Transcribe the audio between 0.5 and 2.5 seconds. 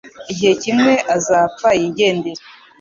kimwe azapfa yigendere